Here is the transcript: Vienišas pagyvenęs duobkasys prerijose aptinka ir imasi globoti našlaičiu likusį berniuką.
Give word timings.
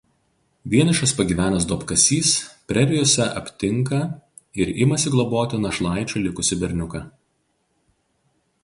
Vienišas 0.73 1.11
pagyvenęs 1.17 1.67
duobkasys 1.71 2.31
prerijose 2.71 3.27
aptinka 3.43 4.01
ir 4.63 4.73
imasi 4.87 5.15
globoti 5.19 5.61
našlaičiu 5.69 6.25
likusį 6.27 6.61
berniuką. 6.65 7.05